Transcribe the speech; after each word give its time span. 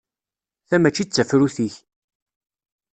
Ta 0.67 0.75
mačči 0.79 1.03
d 1.05 1.09
tafrut-ik. 1.11 1.75